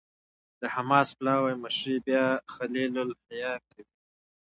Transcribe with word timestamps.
د 0.59 0.61
حماس 0.75 1.07
پلاوي 1.17 1.53
مشري 1.63 1.97
بیا 2.07 2.25
خلیل 2.53 2.93
الحية 3.03 3.53
کوي. 3.69 3.93